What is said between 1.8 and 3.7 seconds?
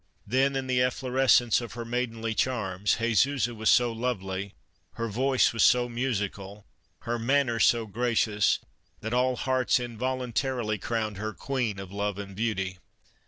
maidenly charms, Jesusa was